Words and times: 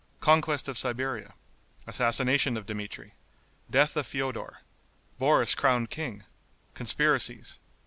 Conquest 0.19 0.67
of 0.67 0.79
Siberia. 0.79 1.35
Assassination 1.85 2.57
of 2.57 2.65
Dmitri. 2.65 3.13
Death 3.69 3.95
of 3.95 4.07
Feodor. 4.07 4.61
Boris 5.19 5.53
Crowned 5.53 5.91
King. 5.91 6.23
Conspiracies. 6.73 7.59